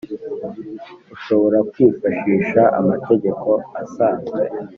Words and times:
ushobora 1.15 1.57
kwifashisha 1.71 2.61
amategeko 2.79 3.49
asanzwe 3.83 4.39